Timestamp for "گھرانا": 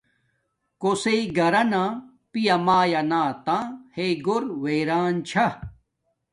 1.37-1.83